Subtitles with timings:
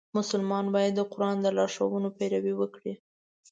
[0.17, 2.93] مسلمان باید د قرآن د لارښوونو پیروي وکړي.